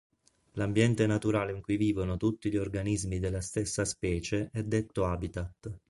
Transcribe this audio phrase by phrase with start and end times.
[0.53, 5.77] L'ambiente naturale in cui vivono tutti gli organismi della stessa specie è detto habitat.